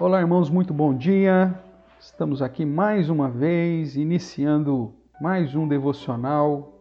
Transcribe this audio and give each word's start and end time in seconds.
Olá, 0.00 0.20
irmãos, 0.20 0.48
muito 0.48 0.72
bom 0.72 0.94
dia. 0.94 1.52
Estamos 1.98 2.40
aqui 2.40 2.64
mais 2.64 3.10
uma 3.10 3.28
vez, 3.28 3.96
iniciando 3.96 4.94
mais 5.20 5.56
um 5.56 5.66
devocional. 5.66 6.72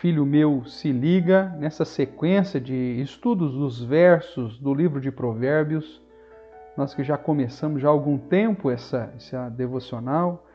Filho 0.00 0.24
meu, 0.24 0.64
se 0.64 0.90
liga 0.90 1.54
nessa 1.58 1.84
sequência 1.84 2.58
de 2.58 2.98
estudos 3.02 3.52
dos 3.52 3.84
versos 3.84 4.58
do 4.58 4.72
livro 4.72 5.02
de 5.02 5.12
Provérbios. 5.12 6.00
Nós 6.78 6.94
que 6.94 7.04
já 7.04 7.18
começamos 7.18 7.82
já 7.82 7.88
há 7.88 7.90
algum 7.90 8.16
tempo 8.16 8.70
essa, 8.70 9.12
essa 9.14 9.50
devocional 9.50 10.46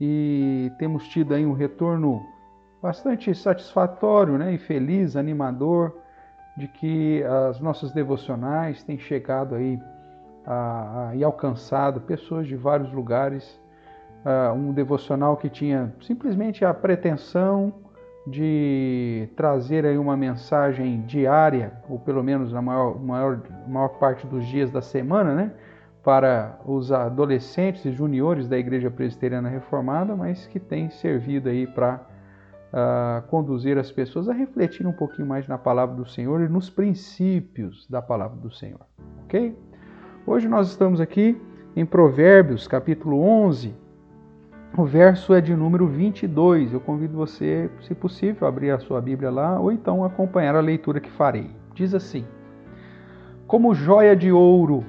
e 0.00 0.70
temos 0.78 1.08
tido 1.08 1.34
aí 1.34 1.44
um 1.44 1.52
retorno 1.52 2.24
bastante 2.80 3.34
satisfatório 3.34 4.38
né, 4.38 4.54
e 4.54 4.58
feliz, 4.58 5.16
animador, 5.16 5.96
de 6.56 6.68
que 6.68 7.24
as 7.48 7.58
nossas 7.58 7.90
devocionais 7.90 8.84
têm 8.84 9.00
chegado 9.00 9.56
aí 9.56 9.80
e 11.14 11.24
alcançado 11.24 12.00
pessoas 12.00 12.46
de 12.46 12.56
vários 12.56 12.92
lugares. 12.92 13.60
Um 14.56 14.72
devocional 14.72 15.36
que 15.36 15.48
tinha 15.48 15.94
simplesmente 16.02 16.64
a 16.64 16.74
pretensão 16.74 17.72
de 18.26 19.28
trazer 19.34 19.86
aí 19.86 19.96
uma 19.96 20.16
mensagem 20.16 21.00
diária, 21.02 21.72
ou 21.88 21.98
pelo 21.98 22.22
menos 22.22 22.52
na 22.52 22.60
maior, 22.60 23.00
maior, 23.00 23.40
maior 23.66 23.88
parte 23.88 24.26
dos 24.26 24.44
dias 24.46 24.70
da 24.70 24.82
semana, 24.82 25.34
né? 25.34 25.52
para 26.02 26.58
os 26.64 26.90
adolescentes 26.90 27.84
e 27.84 27.92
juniores 27.92 28.48
da 28.48 28.58
Igreja 28.58 28.90
Presbiteriana 28.90 29.48
Reformada, 29.48 30.16
mas 30.16 30.46
que 30.46 30.58
tem 30.58 30.88
servido 30.90 31.48
aí 31.48 31.66
para 31.66 32.00
uh, 32.72 33.28
conduzir 33.28 33.76
as 33.76 33.92
pessoas 33.92 34.28
a 34.28 34.32
refletir 34.32 34.86
um 34.86 34.92
pouquinho 34.92 35.28
mais 35.28 35.46
na 35.46 35.58
palavra 35.58 35.94
do 35.94 36.06
Senhor 36.06 36.40
e 36.40 36.48
nos 36.48 36.70
princípios 36.70 37.86
da 37.88 38.00
palavra 38.00 38.36
do 38.38 38.50
Senhor, 38.50 38.80
ok? 39.24 39.54
Hoje 40.26 40.46
nós 40.46 40.68
estamos 40.68 41.00
aqui 41.00 41.40
em 41.74 41.86
Provérbios, 41.86 42.68
capítulo 42.68 43.22
11. 43.22 43.74
O 44.76 44.84
verso 44.84 45.32
é 45.32 45.40
de 45.40 45.56
número 45.56 45.86
22. 45.86 46.74
Eu 46.74 46.80
convido 46.80 47.16
você, 47.16 47.70
se 47.80 47.94
possível, 47.94 48.46
a 48.46 48.50
abrir 48.50 48.70
a 48.70 48.78
sua 48.78 49.00
Bíblia 49.00 49.30
lá 49.30 49.58
ou 49.58 49.72
então 49.72 50.04
acompanhar 50.04 50.54
a 50.54 50.60
leitura 50.60 51.00
que 51.00 51.10
farei. 51.10 51.50
Diz 51.74 51.94
assim: 51.94 52.26
Como 53.46 53.74
joia 53.74 54.14
de 54.14 54.30
ouro 54.30 54.84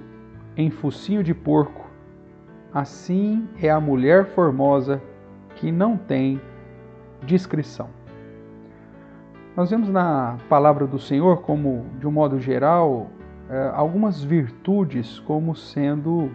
em 0.58 0.70
focinho 0.70 1.24
de 1.24 1.34
porco, 1.34 1.90
assim 2.74 3.48
é 3.62 3.70
a 3.70 3.80
mulher 3.80 4.26
formosa 4.26 5.02
que 5.56 5.72
não 5.72 5.96
tem 5.96 6.42
discrição. 7.24 7.88
Nós 9.56 9.70
vemos 9.70 9.88
na 9.88 10.38
palavra 10.50 10.86
do 10.86 11.00
Senhor, 11.00 11.42
como 11.42 11.86
de 12.00 12.06
um 12.06 12.12
modo 12.12 12.38
geral, 12.38 13.10
algumas 13.74 14.24
virtudes 14.24 15.20
como 15.20 15.56
sendo 15.56 16.32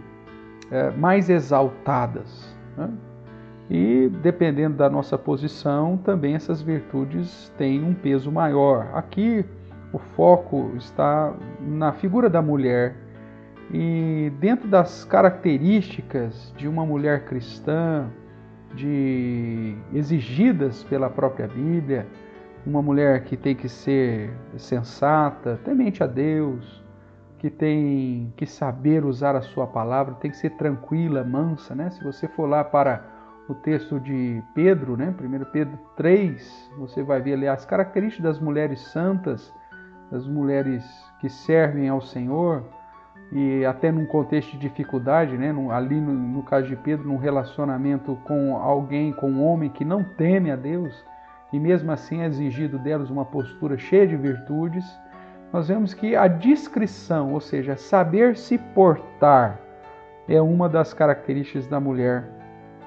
é, 0.70 0.90
mais 0.90 1.30
exaltadas. 1.30 2.54
Né? 2.76 2.90
E 3.68 4.08
dependendo 4.22 4.76
da 4.76 4.88
nossa 4.88 5.18
posição, 5.18 5.96
também 5.96 6.34
essas 6.34 6.62
virtudes 6.62 7.52
têm 7.56 7.82
um 7.82 7.94
peso 7.94 8.30
maior. 8.30 8.88
Aqui 8.94 9.44
o 9.92 9.98
foco 9.98 10.72
está 10.76 11.34
na 11.60 11.92
figura 11.92 12.28
da 12.28 12.42
mulher 12.42 12.96
e 13.72 14.32
dentro 14.38 14.68
das 14.68 15.04
características 15.04 16.52
de 16.56 16.68
uma 16.68 16.86
mulher 16.86 17.24
cristã, 17.24 18.08
de 18.74 19.74
exigidas 19.92 20.84
pela 20.84 21.08
própria 21.08 21.48
Bíblia, 21.48 22.06
uma 22.64 22.82
mulher 22.82 23.24
que 23.24 23.36
tem 23.36 23.54
que 23.54 23.68
ser 23.68 24.30
sensata, 24.56 25.58
temente 25.64 26.02
a 26.02 26.06
Deus, 26.06 26.84
que 27.38 27.50
tem 27.50 28.32
que 28.36 28.46
saber 28.46 29.04
usar 29.04 29.36
a 29.36 29.42
sua 29.42 29.66
palavra, 29.66 30.14
tem 30.14 30.30
que 30.30 30.36
ser 30.36 30.50
tranquila, 30.50 31.24
mansa, 31.24 31.74
né? 31.74 31.90
Se 31.90 32.02
você 32.02 32.26
for 32.28 32.46
lá 32.46 32.64
para 32.64 33.04
o 33.48 33.54
texto 33.54 34.00
de 34.00 34.42
Pedro, 34.54 34.96
né? 34.96 35.14
1 35.18 35.44
Pedro 35.52 35.78
3, 35.96 36.70
você 36.78 37.02
vai 37.02 37.20
ver 37.20 37.34
ali 37.34 37.46
as 37.46 37.64
características 37.64 38.24
das 38.24 38.40
mulheres 38.40 38.80
santas, 38.80 39.52
das 40.10 40.26
mulheres 40.26 40.84
que 41.20 41.28
servem 41.28 41.88
ao 41.88 42.00
Senhor, 42.00 42.64
e 43.32 43.64
até 43.64 43.90
num 43.90 44.06
contexto 44.06 44.52
de 44.52 44.58
dificuldade, 44.58 45.36
né? 45.36 45.54
ali 45.72 46.00
no, 46.00 46.12
no 46.12 46.42
caso 46.42 46.68
de 46.68 46.76
Pedro, 46.76 47.08
num 47.08 47.16
relacionamento 47.16 48.16
com 48.24 48.56
alguém, 48.56 49.12
com 49.12 49.30
um 49.30 49.44
homem 49.44 49.68
que 49.68 49.84
não 49.84 50.04
teme 50.04 50.50
a 50.50 50.56
Deus, 50.56 50.94
e 51.52 51.58
mesmo 51.58 51.90
assim 51.90 52.22
é 52.22 52.26
exigido 52.26 52.78
delas 52.78 53.10
uma 53.10 53.24
postura 53.24 53.78
cheia 53.78 54.06
de 54.06 54.16
virtudes, 54.16 54.84
nós 55.52 55.68
vemos 55.68 55.94
que 55.94 56.14
a 56.16 56.26
discrição, 56.26 57.32
ou 57.32 57.40
seja, 57.40 57.76
saber 57.76 58.36
se 58.36 58.58
portar, 58.58 59.60
é 60.28 60.40
uma 60.40 60.68
das 60.68 60.92
características 60.92 61.66
da 61.66 61.78
mulher 61.78 62.24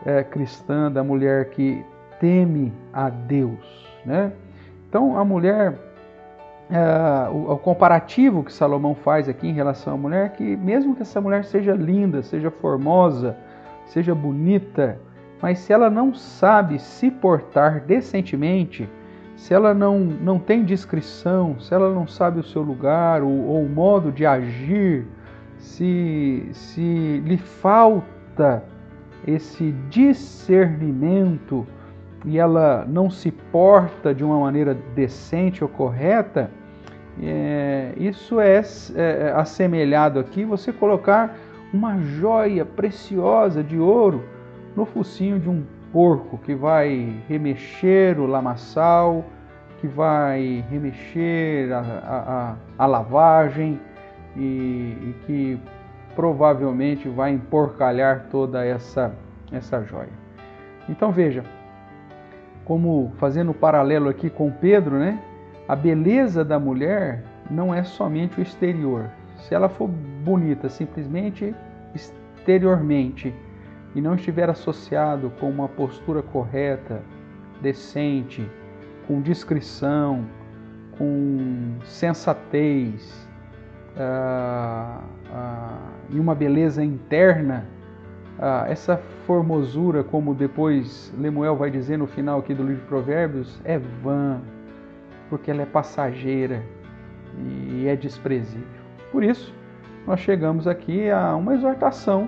é, 0.05 0.23
cristã, 0.23 0.91
da 0.91 1.03
mulher 1.03 1.49
que 1.49 1.83
teme 2.19 2.73
a 2.93 3.09
Deus. 3.09 3.87
Né? 4.05 4.31
Então, 4.87 5.17
a 5.17 5.23
mulher, 5.23 5.73
é, 6.69 7.29
o, 7.29 7.53
o, 7.53 7.57
comparativo 7.57 8.43
que 8.43 8.51
Salomão 8.51 8.93
faz 8.93 9.29
aqui 9.29 9.47
em 9.47 9.53
relação 9.53 9.93
à 9.93 9.97
mulher, 9.97 10.25
é 10.25 10.29
que 10.29 10.57
mesmo 10.57 10.95
que 10.95 11.01
essa 11.01 11.21
mulher 11.21 11.45
seja 11.45 11.73
linda, 11.73 12.21
seja 12.21 12.51
formosa, 12.51 13.37
seja 13.85 14.13
bonita, 14.13 14.99
mas 15.41 15.59
se 15.59 15.71
ela 15.71 15.89
não 15.89 16.13
sabe 16.13 16.77
se 16.79 17.09
portar 17.09 17.81
decentemente, 17.81 18.89
se 19.39 19.53
ela 19.53 19.73
não, 19.73 19.99
não 19.99 20.37
tem 20.37 20.65
discrição, 20.65 21.57
se 21.61 21.73
ela 21.73 21.93
não 21.93 22.05
sabe 22.05 22.41
o 22.41 22.43
seu 22.43 22.61
lugar 22.61 23.23
ou, 23.23 23.31
ou 23.47 23.63
o 23.63 23.69
modo 23.69 24.11
de 24.11 24.25
agir, 24.25 25.07
se, 25.57 26.49
se 26.51 27.23
lhe 27.25 27.37
falta 27.37 28.61
esse 29.25 29.71
discernimento 29.89 31.65
e 32.25 32.37
ela 32.37 32.85
não 32.85 33.09
se 33.09 33.31
porta 33.31 34.13
de 34.13 34.25
uma 34.25 34.41
maneira 34.41 34.77
decente 34.93 35.63
ou 35.63 35.69
correta, 35.69 36.51
é, 37.23 37.93
isso 37.97 38.41
é, 38.41 38.61
é 38.95 39.31
assemelhado 39.33 40.19
aqui 40.19 40.43
você 40.43 40.73
colocar 40.73 41.33
uma 41.73 41.97
joia 41.97 42.65
preciosa 42.65 43.63
de 43.63 43.79
ouro 43.79 44.25
no 44.75 44.85
focinho 44.85 45.39
de 45.39 45.49
um 45.49 45.63
porco 45.91 46.37
que 46.37 46.53
vai 46.53 47.15
remexer 47.27 48.19
o 48.19 48.25
lamaçal, 48.25 49.25
que 49.79 49.87
vai 49.87 50.63
remexer 50.69 51.71
a, 51.71 51.79
a, 51.79 52.83
a 52.83 52.85
lavagem 52.85 53.79
e, 54.35 54.39
e, 54.39 55.15
que 55.25 55.59
provavelmente 56.15 57.07
vai 57.07 57.31
emporcalhar 57.31 58.27
toda 58.29 58.65
essa, 58.65 59.13
essa 59.51 59.81
joia. 59.83 60.09
Então 60.87 61.11
veja, 61.11 61.43
como 62.65 63.11
fazendo 63.17 63.53
paralelo 63.53 64.09
aqui 64.09 64.29
com 64.29 64.51
Pedro, 64.51 64.97
né? 64.97 65.19
A 65.67 65.75
beleza 65.75 66.43
da 66.43 66.59
mulher 66.59 67.23
não 67.49 67.73
é 67.73 67.83
somente 67.83 68.39
o 68.39 68.43
exterior. 68.43 69.09
Se 69.37 69.55
ela 69.55 69.69
for 69.69 69.87
bonita 69.87 70.67
simplesmente 70.67 71.55
exteriormente, 71.95 73.33
e 73.95 74.01
não 74.01 74.15
estiver 74.15 74.49
associado 74.49 75.31
com 75.39 75.49
uma 75.49 75.67
postura 75.67 76.21
correta, 76.21 77.01
decente, 77.61 78.47
com 79.07 79.21
discrição, 79.21 80.25
com 80.97 81.77
sensatez 81.83 83.27
uh, 83.95 85.01
uh, 85.31 85.79
e 86.11 86.19
uma 86.19 86.35
beleza 86.35 86.83
interna, 86.83 87.65
uh, 88.37 88.69
essa 88.69 88.97
formosura, 89.25 90.03
como 90.03 90.35
depois 90.35 91.13
Lemuel 91.17 91.55
vai 91.55 91.71
dizer 91.71 91.97
no 91.97 92.05
final 92.05 92.39
aqui 92.39 92.53
do 92.53 92.63
livro 92.63 92.81
de 92.81 92.87
Provérbios, 92.87 93.59
é 93.63 93.79
vã, 93.79 94.39
porque 95.29 95.49
ela 95.49 95.63
é 95.63 95.65
passageira 95.65 96.63
e 97.37 97.87
é 97.87 97.95
desprezível. 97.95 98.67
Por 99.11 99.23
isso, 99.23 99.53
nós 100.05 100.19
chegamos 100.19 100.67
aqui 100.67 101.09
a 101.09 101.35
uma 101.35 101.55
exortação 101.55 102.27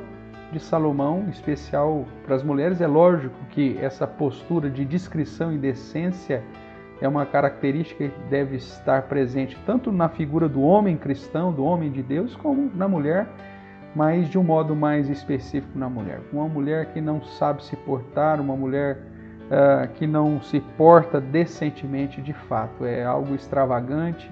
de 0.51 0.59
Salomão, 0.59 1.25
especial 1.29 2.05
para 2.25 2.35
as 2.35 2.43
mulheres. 2.43 2.81
É 2.81 2.87
lógico 2.87 3.35
que 3.49 3.77
essa 3.79 4.05
postura 4.05 4.69
de 4.69 4.83
discrição 4.83 5.53
e 5.53 5.57
decência 5.57 6.43
é 7.01 7.07
uma 7.07 7.25
característica 7.25 8.09
que 8.09 8.29
deve 8.29 8.57
estar 8.57 9.03
presente 9.03 9.57
tanto 9.65 9.91
na 9.91 10.07
figura 10.07 10.47
do 10.47 10.61
homem 10.61 10.95
cristão, 10.95 11.51
do 11.51 11.63
homem 11.63 11.91
de 11.91 12.03
Deus, 12.03 12.35
como 12.35 12.69
na 12.75 12.87
mulher, 12.87 13.27
mas 13.95 14.29
de 14.29 14.37
um 14.37 14.43
modo 14.43 14.75
mais 14.75 15.09
específico 15.09 15.77
na 15.77 15.89
mulher. 15.89 16.21
Uma 16.31 16.47
mulher 16.47 16.93
que 16.93 17.01
não 17.01 17.21
sabe 17.23 17.63
se 17.63 17.75
portar, 17.75 18.39
uma 18.39 18.55
mulher 18.55 18.99
uh, 19.47 19.87
que 19.95 20.05
não 20.05 20.41
se 20.41 20.59
porta 20.77 21.19
decentemente 21.19 22.21
de 22.21 22.33
fato. 22.33 22.85
É 22.85 23.03
algo 23.03 23.33
extravagante 23.33 24.29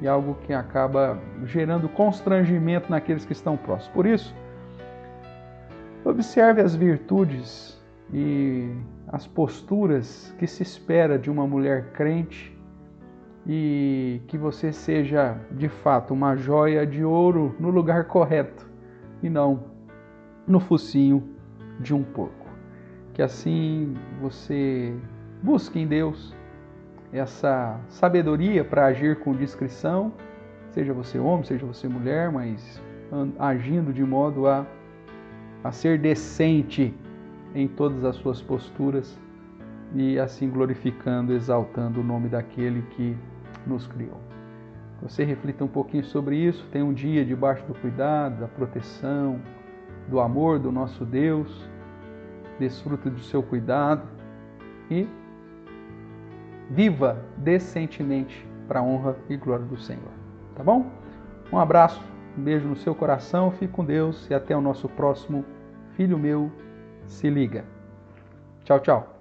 e 0.00 0.08
algo 0.08 0.34
que 0.46 0.52
acaba 0.52 1.18
gerando 1.44 1.88
constrangimento 1.88 2.90
naqueles 2.90 3.24
que 3.24 3.32
estão 3.32 3.56
próximos. 3.56 3.94
Por 3.94 4.06
isso, 4.06 4.34
Observe 6.04 6.62
as 6.62 6.74
virtudes 6.74 7.78
e 8.12 8.74
as 9.08 9.26
posturas 9.26 10.34
que 10.38 10.46
se 10.46 10.62
espera 10.62 11.18
de 11.18 11.30
uma 11.30 11.46
mulher 11.46 11.92
crente 11.92 12.56
e 13.46 14.20
que 14.26 14.38
você 14.38 14.72
seja 14.72 15.36
de 15.50 15.68
fato 15.68 16.14
uma 16.14 16.36
joia 16.36 16.86
de 16.86 17.04
ouro 17.04 17.54
no 17.58 17.70
lugar 17.70 18.04
correto 18.04 18.68
e 19.22 19.28
não 19.28 19.64
no 20.46 20.58
focinho 20.58 21.22
de 21.78 21.94
um 21.94 22.02
porco. 22.02 22.46
Que 23.12 23.22
assim 23.22 23.94
você 24.20 24.94
busque 25.42 25.78
em 25.78 25.86
Deus 25.86 26.34
essa 27.12 27.78
sabedoria 27.88 28.64
para 28.64 28.86
agir 28.86 29.18
com 29.20 29.34
discrição, 29.34 30.12
seja 30.70 30.92
você 30.92 31.18
homem, 31.18 31.44
seja 31.44 31.66
você 31.66 31.88
mulher, 31.88 32.30
mas 32.30 32.80
agindo 33.38 33.92
de 33.92 34.04
modo 34.04 34.46
a, 34.46 34.66
a 35.62 35.72
ser 35.72 35.98
decente 35.98 36.94
em 37.54 37.68
todas 37.68 38.04
as 38.04 38.16
suas 38.16 38.40
posturas 38.40 39.18
e 39.94 40.18
assim 40.18 40.48
glorificando, 40.48 41.32
exaltando 41.32 42.00
o 42.00 42.04
nome 42.04 42.28
daquele 42.28 42.82
que 42.82 43.16
nos 43.66 43.86
criou. 43.86 44.20
Você 45.02 45.24
reflita 45.24 45.64
um 45.64 45.68
pouquinho 45.68 46.04
sobre 46.04 46.36
isso, 46.36 46.66
tenha 46.70 46.84
um 46.84 46.92
dia 46.92 47.24
debaixo 47.24 47.64
do 47.66 47.74
cuidado, 47.74 48.40
da 48.40 48.48
proteção, 48.48 49.40
do 50.08 50.20
amor 50.20 50.58
do 50.58 50.70
nosso 50.70 51.04
Deus, 51.04 51.68
desfruta 52.58 53.08
do 53.08 53.20
seu 53.20 53.42
cuidado 53.42 54.06
e 54.90 55.08
viva 56.70 57.24
decentemente 57.38 58.46
para 58.68 58.80
a 58.80 58.82
honra 58.82 59.16
e 59.28 59.36
glória 59.36 59.64
do 59.64 59.76
Senhor. 59.78 60.12
Tá 60.54 60.62
bom? 60.62 60.90
Um 61.52 61.58
abraço, 61.58 62.00
um 62.36 62.42
beijo 62.42 62.68
no 62.68 62.76
seu 62.76 62.94
coração, 62.94 63.50
fique 63.50 63.72
com 63.72 63.84
Deus 63.84 64.28
e 64.30 64.34
até 64.34 64.56
o 64.56 64.60
nosso 64.60 64.88
próximo 64.88 65.44
Filho 65.96 66.18
Meu 66.18 66.50
Se 67.06 67.28
Liga. 67.28 67.64
Tchau, 68.64 68.80
tchau. 68.80 69.19